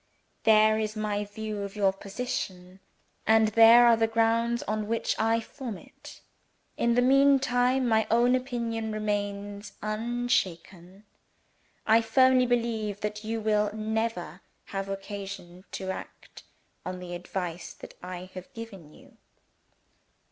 [0.45, 2.79] There is my view of your position,
[3.27, 6.21] and there are the grounds on which I form it!
[6.75, 11.03] In the meantime, my own opinion remains unshaken.
[11.85, 14.41] I firmly believe that you will never
[14.73, 16.41] have occasion to act
[16.83, 19.17] on the advice that I have given to you.